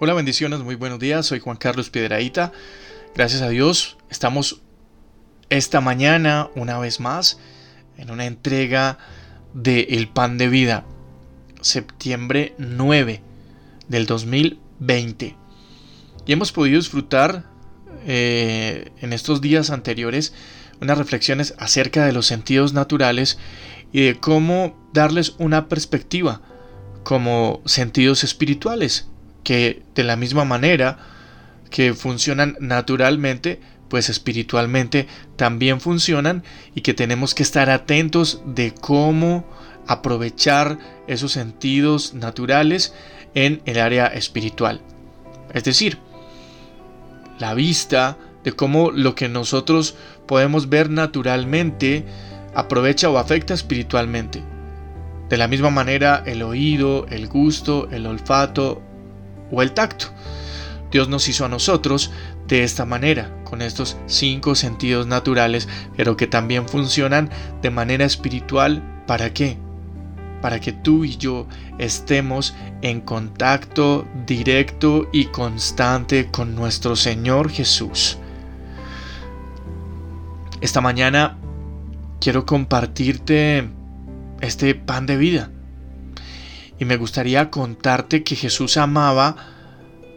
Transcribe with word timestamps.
Hola, 0.00 0.14
bendiciones, 0.14 0.60
muy 0.60 0.76
buenos 0.76 1.00
días. 1.00 1.26
Soy 1.26 1.40
Juan 1.40 1.56
Carlos 1.56 1.90
Piedraíta. 1.90 2.52
Gracias 3.16 3.42
a 3.42 3.48
Dios, 3.48 3.98
estamos 4.10 4.62
esta 5.50 5.80
mañana 5.80 6.50
una 6.54 6.78
vez 6.78 7.00
más 7.00 7.40
en 7.96 8.12
una 8.12 8.26
entrega 8.26 8.98
de 9.54 9.88
El 9.90 10.06
Pan 10.06 10.38
de 10.38 10.46
Vida, 10.46 10.84
septiembre 11.62 12.54
9 12.58 13.22
del 13.88 14.06
2020. 14.06 15.34
Y 16.26 16.32
hemos 16.32 16.52
podido 16.52 16.78
disfrutar 16.78 17.46
eh, 18.06 18.92
en 19.00 19.12
estos 19.12 19.40
días 19.40 19.70
anteriores 19.70 20.32
unas 20.80 20.96
reflexiones 20.96 21.54
acerca 21.58 22.06
de 22.06 22.12
los 22.12 22.24
sentidos 22.24 22.72
naturales 22.72 23.36
y 23.92 24.02
de 24.02 24.20
cómo 24.20 24.78
darles 24.92 25.34
una 25.38 25.66
perspectiva 25.66 26.40
como 27.02 27.62
sentidos 27.64 28.22
espirituales 28.22 29.08
que 29.48 29.80
de 29.94 30.04
la 30.04 30.16
misma 30.16 30.44
manera 30.44 30.98
que 31.70 31.94
funcionan 31.94 32.58
naturalmente, 32.60 33.58
pues 33.88 34.10
espiritualmente 34.10 35.08
también 35.36 35.80
funcionan 35.80 36.44
y 36.74 36.82
que 36.82 36.92
tenemos 36.92 37.34
que 37.34 37.44
estar 37.44 37.70
atentos 37.70 38.42
de 38.44 38.74
cómo 38.78 39.48
aprovechar 39.86 40.78
esos 41.06 41.32
sentidos 41.32 42.12
naturales 42.12 42.92
en 43.34 43.62
el 43.64 43.80
área 43.80 44.08
espiritual. 44.08 44.82
Es 45.54 45.64
decir, 45.64 45.96
la 47.38 47.54
vista, 47.54 48.18
de 48.44 48.52
cómo 48.52 48.90
lo 48.90 49.14
que 49.14 49.30
nosotros 49.30 49.94
podemos 50.26 50.68
ver 50.68 50.90
naturalmente 50.90 52.04
aprovecha 52.54 53.08
o 53.08 53.16
afecta 53.16 53.54
espiritualmente. 53.54 54.42
De 55.30 55.38
la 55.38 55.48
misma 55.48 55.70
manera, 55.70 56.22
el 56.26 56.42
oído, 56.42 57.06
el 57.08 57.28
gusto, 57.28 57.88
el 57.90 58.06
olfato, 58.06 58.82
o 59.50 59.62
el 59.62 59.72
tacto. 59.72 60.06
Dios 60.90 61.08
nos 61.08 61.28
hizo 61.28 61.44
a 61.44 61.48
nosotros 61.48 62.10
de 62.46 62.64
esta 62.64 62.86
manera, 62.86 63.42
con 63.44 63.60
estos 63.60 63.96
cinco 64.06 64.54
sentidos 64.54 65.06
naturales, 65.06 65.68
pero 65.96 66.16
que 66.16 66.26
también 66.26 66.66
funcionan 66.68 67.30
de 67.60 67.70
manera 67.70 68.04
espiritual. 68.04 69.02
¿Para 69.06 69.32
qué? 69.34 69.58
Para 70.40 70.60
que 70.60 70.72
tú 70.72 71.04
y 71.04 71.16
yo 71.16 71.46
estemos 71.78 72.54
en 72.80 73.00
contacto 73.00 74.06
directo 74.26 75.08
y 75.12 75.26
constante 75.26 76.28
con 76.30 76.54
nuestro 76.54 76.96
Señor 76.96 77.50
Jesús. 77.50 78.16
Esta 80.60 80.80
mañana 80.80 81.36
quiero 82.20 82.46
compartirte 82.46 83.68
este 84.40 84.74
pan 84.74 85.06
de 85.06 85.16
vida 85.16 85.50
y 86.78 86.84
me 86.84 86.96
gustaría 86.96 87.50
contarte 87.50 88.22
que 88.22 88.36
Jesús 88.36 88.76
amaba 88.76 89.36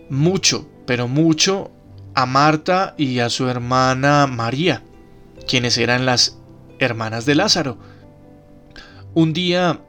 mucho, 0.09 0.69
pero 0.85 1.07
mucho 1.07 1.71
a 2.13 2.25
Marta 2.25 2.93
y 2.97 3.19
a 3.19 3.29
su 3.29 3.47
hermana 3.47 4.27
María, 4.27 4.83
quienes 5.47 5.77
eran 5.77 6.05
las 6.05 6.37
hermanas 6.79 7.25
de 7.25 7.35
Lázaro. 7.35 7.77
Un 9.13 9.33
día 9.33 9.81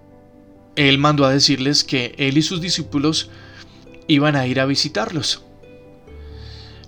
él 0.76 0.98
mandó 0.98 1.24
a 1.24 1.32
decirles 1.32 1.84
que 1.84 2.14
él 2.18 2.38
y 2.38 2.42
sus 2.42 2.60
discípulos 2.60 3.30
iban 4.06 4.36
a 4.36 4.46
ir 4.46 4.60
a 4.60 4.66
visitarlos. 4.66 5.44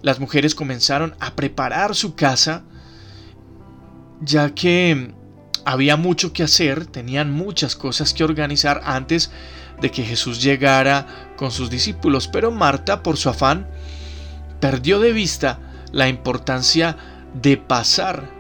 Las 0.03 0.21
mujeres 0.21 0.55
comenzaron 0.55 1.15
a 1.21 1.34
preparar 1.34 1.95
su 1.95 2.15
casa, 2.15 2.65
ya 4.21 4.55
que 4.55 5.15
había 5.65 5.97
mucho 5.97 6.33
que 6.33 6.43
hacer, 6.43 6.87
tenían 6.87 7.31
muchas 7.31 7.75
cosas 7.75 8.12
que 8.12 8.25
organizar 8.25 8.83
antes 8.84 9.31
de 9.81 9.91
que 9.91 10.05
Jesús 10.05 10.43
llegara 10.43 11.07
con 11.37 11.51
sus 11.51 11.71
discípulos, 11.71 12.29
pero 12.29 12.51
Marta, 12.51 13.03
por 13.03 13.17
su 13.17 13.29
afán, 13.29 13.67
perdió 14.61 15.01
de 15.01 15.12
vista 15.12 15.59
la 15.93 16.09
importancia 16.09 16.97
de 17.35 17.57
pasar 17.57 18.31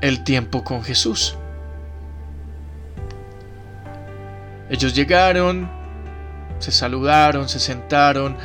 el 0.00 0.24
tiempo 0.24 0.64
con 0.64 0.82
Jesús. 0.82 1.36
Ellos 4.70 4.94
llegaron, 4.94 5.70
se 6.58 6.72
saludaron, 6.72 7.48
se 7.48 7.58
sentaron, 7.58 8.36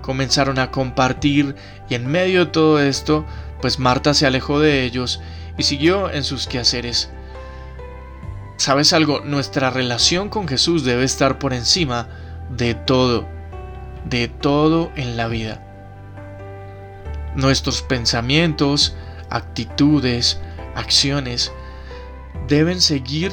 comenzaron 0.00 0.58
a 0.58 0.70
compartir 0.70 1.56
y 1.88 1.94
en 1.94 2.06
medio 2.06 2.44
de 2.44 2.52
todo 2.52 2.80
esto, 2.80 3.24
pues 3.60 3.78
Marta 3.78 4.14
se 4.14 4.26
alejó 4.26 4.60
de 4.60 4.84
ellos 4.84 5.20
y 5.58 5.64
siguió 5.64 6.10
en 6.10 6.24
sus 6.24 6.46
quehaceres 6.46 7.10
¿Sabes 8.62 8.92
algo? 8.92 9.22
Nuestra 9.22 9.70
relación 9.70 10.28
con 10.28 10.46
Jesús 10.46 10.84
debe 10.84 11.02
estar 11.02 11.40
por 11.40 11.52
encima 11.52 12.06
de 12.48 12.74
todo, 12.74 13.26
de 14.04 14.28
todo 14.28 14.92
en 14.94 15.16
la 15.16 15.26
vida. 15.26 15.60
Nuestros 17.34 17.82
pensamientos, 17.82 18.94
actitudes, 19.30 20.40
acciones 20.76 21.50
deben 22.46 22.80
seguir 22.80 23.32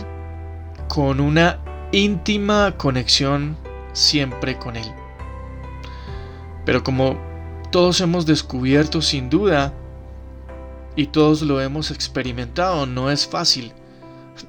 con 0.88 1.20
una 1.20 1.60
íntima 1.92 2.74
conexión 2.76 3.56
siempre 3.94 4.58
con 4.58 4.78
Él. 4.78 4.92
Pero 6.66 6.84
como 6.84 7.20
todos 7.70 8.02
hemos 8.02 8.26
descubierto 8.26 9.00
sin 9.04 9.30
duda 9.30 9.76
y 10.96 11.06
todos 11.06 11.44
lo 11.44 11.62
hemos 11.62 11.92
experimentado, 11.92 12.88
no 12.88 13.12
es 13.12 13.28
fácil 13.28 13.76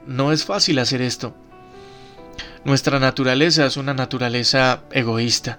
no 0.07 0.33
es 0.33 0.45
fácil 0.45 0.79
hacer 0.79 1.03
esto. 1.03 1.35
Nuestra 2.65 2.99
naturaleza 2.99 3.67
es 3.67 3.77
una 3.77 3.95
naturaleza 3.95 4.83
egoísta 4.91 5.59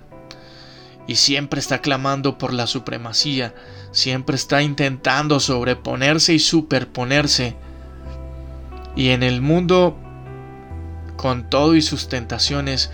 y 1.08 1.16
siempre 1.16 1.60
está 1.60 1.80
clamando 1.80 2.38
por 2.38 2.54
la 2.54 2.68
supremacía, 2.68 3.54
siempre 3.92 4.36
está 4.36 4.62
intentando 4.62 5.40
sobreponerse 5.40 6.34
y 6.34 6.40
superponerse. 6.40 7.56
Y 8.96 9.10
en 9.10 9.24
el 9.24 9.42
mundo, 9.42 9.98
con 11.18 11.50
todo 11.50 11.76
y 11.76 11.82
sus 11.82 12.08
tentaciones, 12.08 12.92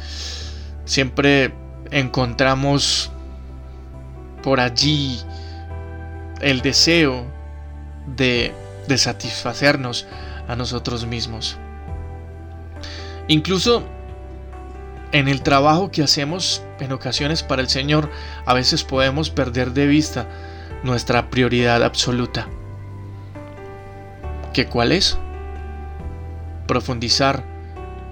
siempre 0.85 1.53
encontramos 1.91 3.11
por 4.41 4.59
allí 4.59 5.19
el 6.41 6.61
deseo 6.61 7.25
de, 8.15 8.53
satisfacernos 8.95 10.07
a 10.47 10.55
nosotros 10.55 11.05
mismos. 11.05 11.57
Incluso 13.27 13.83
en 15.11 15.27
el 15.27 15.41
trabajo 15.41 15.91
que 15.91 16.03
hacemos 16.03 16.63
en 16.79 16.91
ocasiones 16.91 17.43
para 17.43 17.61
el 17.61 17.69
Señor, 17.69 18.09
a 18.45 18.53
veces 18.53 18.83
podemos 18.83 19.29
perder 19.29 19.73
de 19.73 19.87
vista 19.87 20.27
nuestra 20.83 21.29
prioridad 21.29 21.83
absoluta. 21.83 22.47
¿Qué 24.53 24.67
cuál 24.67 24.91
es? 24.91 25.17
Profundizar 26.67 27.43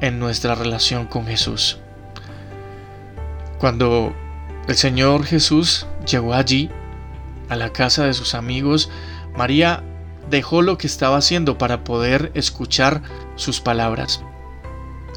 en 0.01 0.19
nuestra 0.19 0.55
relación 0.55 1.05
con 1.05 1.25
Jesús. 1.25 1.79
Cuando 3.59 4.13
el 4.67 4.75
Señor 4.75 5.25
Jesús 5.25 5.87
llegó 6.05 6.33
allí, 6.33 6.69
a 7.49 7.55
la 7.55 7.71
casa 7.71 8.05
de 8.05 8.13
sus 8.13 8.33
amigos, 8.33 8.89
María 9.35 9.83
dejó 10.29 10.61
lo 10.61 10.77
que 10.77 10.87
estaba 10.87 11.17
haciendo 11.17 11.57
para 11.57 11.83
poder 11.83 12.31
escuchar 12.33 13.01
sus 13.35 13.61
palabras. 13.61 14.21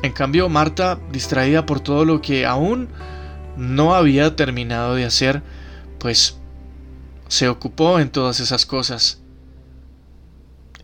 En 0.03 0.13
cambio, 0.13 0.49
Marta, 0.49 1.01
distraída 1.11 1.67
por 1.67 1.81
todo 1.81 2.05
lo 2.05 2.21
que 2.21 2.47
aún 2.47 2.89
no 3.57 3.95
había 3.95 4.37
terminado 4.37 4.95
de 4.95 5.05
hacer, 5.05 5.43
pues 5.99 6.39
se 7.29 7.49
ocupó 7.49 7.99
en 7.99 8.11
todas 8.11 8.41
esas 8.41 8.65
cosas 8.65 9.21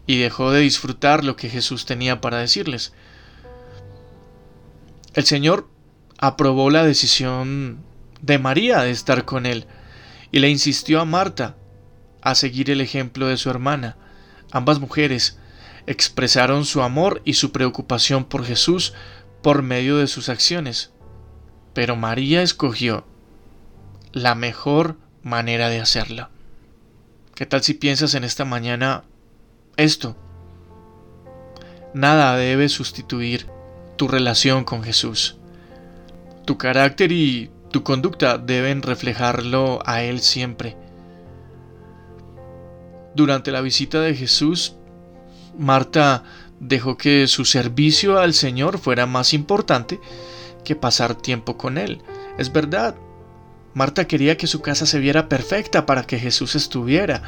y 0.06 0.18
dejó 0.18 0.50
de 0.50 0.60
disfrutar 0.60 1.24
lo 1.24 1.36
que 1.36 1.48
Jesús 1.48 1.86
tenía 1.86 2.20
para 2.20 2.38
decirles. 2.38 2.92
El 5.14 5.24
Señor 5.24 5.68
aprobó 6.18 6.70
la 6.70 6.84
decisión 6.84 7.78
de 8.20 8.38
María 8.38 8.80
de 8.80 8.90
estar 8.90 9.24
con 9.24 9.46
él 9.46 9.66
y 10.32 10.40
le 10.40 10.50
insistió 10.50 11.00
a 11.00 11.04
Marta 11.04 11.56
a 12.20 12.34
seguir 12.34 12.70
el 12.70 12.80
ejemplo 12.80 13.28
de 13.28 13.36
su 13.36 13.50
hermana. 13.50 13.96
Ambas 14.54 14.78
mujeres 14.78 15.36
expresaron 15.88 16.64
su 16.64 16.82
amor 16.82 17.20
y 17.24 17.34
su 17.34 17.50
preocupación 17.50 18.24
por 18.24 18.44
Jesús 18.44 18.94
por 19.42 19.62
medio 19.62 19.96
de 19.96 20.06
sus 20.06 20.28
acciones. 20.28 20.92
Pero 21.74 21.96
María 21.96 22.40
escogió 22.40 23.04
la 24.12 24.36
mejor 24.36 24.96
manera 25.24 25.70
de 25.70 25.80
hacerla. 25.80 26.30
¿Qué 27.34 27.46
tal 27.46 27.64
si 27.64 27.74
piensas 27.74 28.14
en 28.14 28.22
esta 28.22 28.44
mañana 28.44 29.02
esto? 29.76 30.16
Nada 31.92 32.36
debe 32.36 32.68
sustituir 32.68 33.48
tu 33.96 34.06
relación 34.06 34.62
con 34.62 34.84
Jesús. 34.84 35.36
Tu 36.46 36.58
carácter 36.58 37.10
y 37.10 37.50
tu 37.72 37.82
conducta 37.82 38.38
deben 38.38 38.82
reflejarlo 38.82 39.80
a 39.84 40.02
Él 40.04 40.20
siempre. 40.20 40.76
Durante 43.14 43.52
la 43.52 43.60
visita 43.60 44.00
de 44.00 44.14
Jesús, 44.14 44.74
Marta 45.58 46.24
dejó 46.60 46.96
que 46.96 47.26
su 47.26 47.44
servicio 47.44 48.18
al 48.18 48.34
Señor 48.34 48.78
fuera 48.78 49.06
más 49.06 49.34
importante 49.34 50.00
que 50.64 50.76
pasar 50.76 51.14
tiempo 51.14 51.56
con 51.56 51.78
Él. 51.78 52.02
Es 52.38 52.52
verdad, 52.52 52.96
Marta 53.74 54.06
quería 54.06 54.36
que 54.36 54.46
su 54.46 54.62
casa 54.62 54.86
se 54.86 54.98
viera 54.98 55.28
perfecta 55.28 55.84
para 55.84 56.04
que 56.04 56.18
Jesús 56.18 56.54
estuviera. 56.54 57.22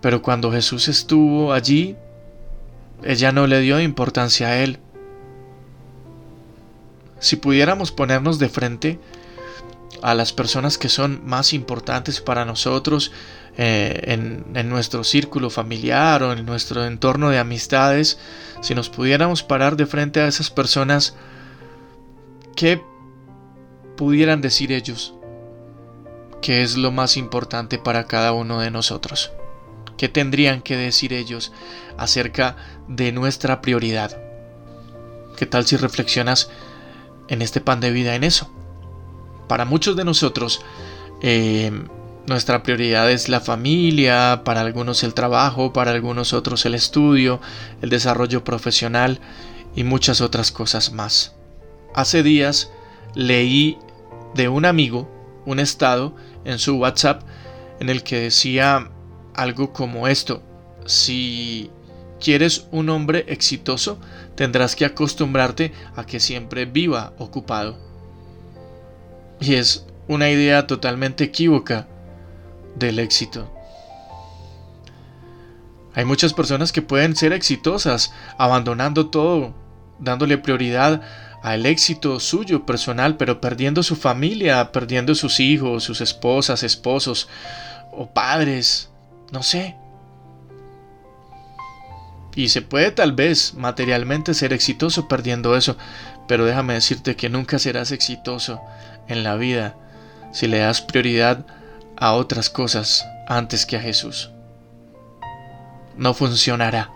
Pero 0.00 0.22
cuando 0.22 0.52
Jesús 0.52 0.88
estuvo 0.88 1.52
allí, 1.52 1.96
ella 3.02 3.32
no 3.32 3.46
le 3.46 3.60
dio 3.60 3.80
importancia 3.80 4.48
a 4.48 4.58
él. 4.58 4.78
Si 7.18 7.36
pudiéramos 7.36 7.90
ponernos 7.90 8.38
de 8.38 8.48
frente 8.48 9.00
a 10.02 10.14
las 10.14 10.32
personas 10.32 10.78
que 10.78 10.88
son 10.88 11.26
más 11.26 11.52
importantes 11.52 12.20
para 12.20 12.44
nosotros 12.44 13.10
eh, 13.60 14.14
en, 14.54 14.68
nuestro 14.68 15.02
círculo 15.02 15.50
familiar 15.50 16.22
o 16.22 16.32
en 16.32 16.46
nuestro 16.46 16.86
entorno 16.86 17.28
de 17.30 17.40
amistades, 17.40 18.16
si 18.62 18.72
nos 18.76 18.88
pudiéramos 18.88 19.42
parar 19.42 19.74
de 19.74 19.84
frente 19.84 20.20
a 20.20 20.28
esas 20.28 20.48
personas, 20.48 21.16
¿qué 22.54 22.80
pudieran 23.96 24.40
decir 24.42 24.70
ellos? 24.70 25.12
¿Qué 26.40 26.62
es 26.62 26.76
lo 26.76 26.92
más 26.92 27.16
importante 27.16 27.78
para 27.78 28.04
cada 28.04 28.32
uno 28.32 28.60
de 28.60 28.70
nosotros? 28.70 29.32
¿Qué 29.96 30.08
tendrían 30.08 30.62
que 30.62 30.76
decir 30.76 31.12
ellos 31.12 31.50
acerca 31.96 32.54
de 32.86 33.10
nuestra 33.10 33.60
prioridad? 33.60 34.16
¿Qué 35.36 35.46
tal 35.46 35.66
si 35.66 35.76
reflexionas 35.76 36.48
en 37.26 37.42
este 37.42 37.60
pan 37.60 37.80
de 37.80 37.90
vida 37.90 38.14
en 38.14 38.22
eso? 38.22 38.48
Para 39.48 39.64
muchos 39.64 39.96
de 39.96 40.04
nosotros, 40.04 40.64
eh, 41.22 41.72
nuestra 42.28 42.62
prioridad 42.62 43.10
es 43.10 43.28
la 43.28 43.40
familia, 43.40 44.42
para 44.44 44.60
algunos 44.60 45.02
el 45.02 45.14
trabajo, 45.14 45.72
para 45.72 45.92
algunos 45.92 46.32
otros 46.32 46.66
el 46.66 46.74
estudio, 46.74 47.40
el 47.80 47.88
desarrollo 47.88 48.44
profesional 48.44 49.18
y 49.74 49.84
muchas 49.84 50.20
otras 50.20 50.52
cosas 50.52 50.92
más. 50.92 51.34
Hace 51.94 52.22
días 52.22 52.70
leí 53.14 53.78
de 54.34 54.48
un 54.48 54.66
amigo 54.66 55.10
un 55.46 55.58
estado 55.58 56.14
en 56.44 56.58
su 56.58 56.76
WhatsApp 56.76 57.22
en 57.80 57.88
el 57.88 58.02
que 58.02 58.20
decía 58.20 58.90
algo 59.34 59.72
como 59.72 60.06
esto. 60.06 60.42
Si 60.84 61.70
quieres 62.20 62.66
un 62.70 62.90
hombre 62.90 63.24
exitoso, 63.28 63.98
tendrás 64.34 64.76
que 64.76 64.84
acostumbrarte 64.84 65.72
a 65.96 66.04
que 66.04 66.20
siempre 66.20 66.66
viva 66.66 67.14
ocupado. 67.18 67.78
Y 69.40 69.54
es 69.54 69.86
una 70.08 70.28
idea 70.30 70.66
totalmente 70.66 71.24
equívoca 71.24 71.86
del 72.78 72.98
éxito. 72.98 73.52
Hay 75.94 76.04
muchas 76.04 76.32
personas 76.32 76.70
que 76.70 76.82
pueden 76.82 77.16
ser 77.16 77.32
exitosas 77.32 78.12
abandonando 78.36 79.08
todo, 79.08 79.54
dándole 79.98 80.38
prioridad 80.38 81.02
al 81.42 81.66
éxito 81.66 82.20
suyo 82.20 82.66
personal, 82.66 83.16
pero 83.16 83.40
perdiendo 83.40 83.82
su 83.82 83.96
familia, 83.96 84.70
perdiendo 84.72 85.14
sus 85.14 85.40
hijos, 85.40 85.84
sus 85.84 86.00
esposas, 86.00 86.62
esposos 86.62 87.28
o 87.92 88.08
padres, 88.10 88.90
no 89.32 89.42
sé. 89.42 89.76
Y 92.36 92.50
se 92.50 92.62
puede 92.62 92.92
tal 92.92 93.12
vez 93.12 93.54
materialmente 93.54 94.34
ser 94.34 94.52
exitoso 94.52 95.08
perdiendo 95.08 95.56
eso, 95.56 95.76
pero 96.28 96.44
déjame 96.44 96.74
decirte 96.74 97.16
que 97.16 97.28
nunca 97.28 97.58
serás 97.58 97.90
exitoso 97.90 98.60
en 99.08 99.24
la 99.24 99.34
vida 99.34 99.74
si 100.32 100.46
le 100.46 100.58
das 100.58 100.80
prioridad 100.80 101.44
a 102.00 102.12
otras 102.12 102.48
cosas 102.48 103.06
antes 103.26 103.66
que 103.66 103.76
a 103.76 103.80
Jesús. 103.80 104.30
No 105.96 106.14
funcionará. 106.14 106.92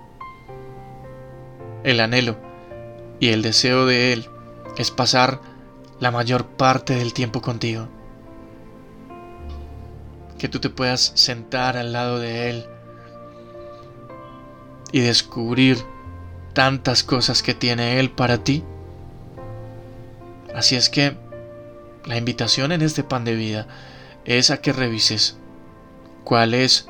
El 1.83 2.01
anhelo 2.01 2.37
y 3.19 3.31
el 3.31 3.43
deseo 3.43 3.87
de 3.87 4.13
Él 4.13 4.29
es 4.77 4.91
pasar 4.91 5.41
la 5.99 6.13
mayor 6.13 6.47
parte 6.47 6.95
del 6.95 7.13
tiempo 7.13 7.43
contigo. 7.43 7.89
Que 10.39 10.49
tú 10.49 10.61
te 10.61 10.71
puedas 10.71 11.13
sentar 11.15 11.77
al 11.77 11.93
lado 11.93 12.19
de 12.19 12.51
Él 12.51 12.67
y 14.93 15.01
descubrir 15.01 15.79
tantas 16.53 17.03
cosas 17.03 17.43
que 17.43 17.55
tiene 17.55 17.99
Él 17.99 18.11
para 18.11 18.39
ti. 18.39 18.63
Así 20.55 20.77
es 20.77 20.89
que 20.89 21.17
la 22.05 22.17
invitación 22.17 22.71
en 22.71 22.83
este 22.83 23.03
pan 23.03 23.25
de 23.25 23.35
vida 23.35 23.67
es 24.25 24.51
a 24.51 24.61
que 24.61 24.73
revises 24.73 25.37
cuál 26.25 26.55
es 26.55 26.87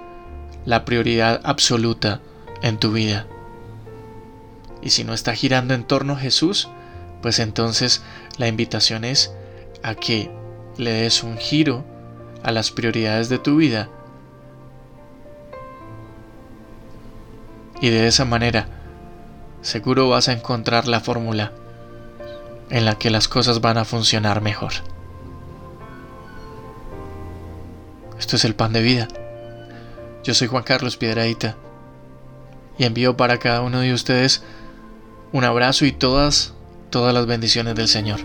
la 0.64 0.84
prioridad 0.84 1.40
absoluta 1.44 2.20
en 2.62 2.78
tu 2.78 2.92
vida. 2.92 3.26
Y 4.82 4.90
si 4.90 5.04
no 5.04 5.14
está 5.14 5.34
girando 5.34 5.74
en 5.74 5.84
torno 5.84 6.14
a 6.14 6.18
Jesús, 6.18 6.68
pues 7.20 7.38
entonces 7.38 8.02
la 8.36 8.48
invitación 8.48 9.04
es 9.04 9.32
a 9.82 9.94
que 9.94 10.30
le 10.76 10.92
des 10.92 11.22
un 11.22 11.38
giro 11.38 11.84
a 12.42 12.50
las 12.50 12.70
prioridades 12.70 13.28
de 13.28 13.38
tu 13.38 13.56
vida 13.56 13.88
y 17.80 17.90
de 17.90 18.06
esa 18.06 18.24
manera 18.24 18.68
seguro 19.60 20.08
vas 20.08 20.28
a 20.28 20.32
encontrar 20.32 20.86
la 20.86 21.00
fórmula 21.00 21.52
en 22.70 22.84
la 22.84 22.96
que 22.96 23.10
las 23.10 23.28
cosas 23.28 23.60
van 23.60 23.76
a 23.76 23.84
funcionar 23.84 24.40
mejor. 24.40 24.72
Esto 28.22 28.36
es 28.36 28.44
el 28.44 28.54
pan 28.54 28.72
de 28.72 28.82
vida. 28.82 29.08
Yo 30.22 30.32
soy 30.32 30.46
Juan 30.46 30.62
Carlos 30.62 30.96
Piedraíta 30.96 31.56
y 32.78 32.84
envío 32.84 33.16
para 33.16 33.38
cada 33.38 33.62
uno 33.62 33.80
de 33.80 33.92
ustedes 33.92 34.44
un 35.32 35.42
abrazo 35.42 35.86
y 35.86 35.90
todas 35.90 36.54
todas 36.90 37.12
las 37.12 37.26
bendiciones 37.26 37.74
del 37.74 37.88
Señor. 37.88 38.20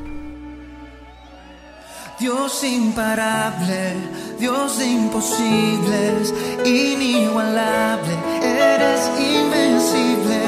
Dios 2.19 2.63
imparable, 2.63 3.95
Dios 4.39 4.77
de 4.77 4.85
imposibles, 4.85 6.31
inigualable, 6.63 8.13
eres 8.43 9.09
invencible. 9.19 10.41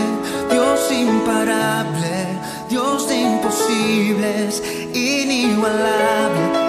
Dios 0.51 0.92
imparable, 0.92 2.38
Dios 2.69 3.10
de 3.10 3.16
imposibles, 3.16 4.62
inigualable 4.94 6.60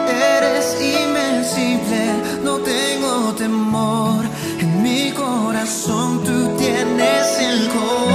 corazón 5.71 6.21
tú 6.25 6.57
tienes 6.59 7.39
el 7.39 7.69
corazón. 7.69 8.10